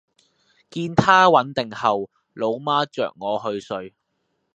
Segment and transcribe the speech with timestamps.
[0.71, 3.93] 見她穩定後，老媽著我去睡